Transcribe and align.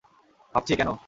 ভাবছি, 0.55 0.73
কেন? 0.75 0.91